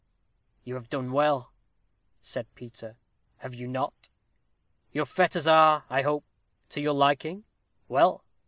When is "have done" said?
0.73-1.11